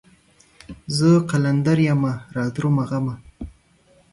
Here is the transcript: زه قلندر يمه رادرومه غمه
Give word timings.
زه 0.97 1.09
قلندر 1.29 1.77
يمه 1.89 2.13
رادرومه 2.35 2.83
غمه 2.89 3.15